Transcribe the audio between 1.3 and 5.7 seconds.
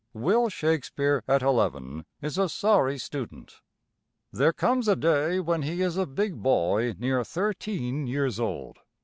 eleven is a sorry student. There comes a day when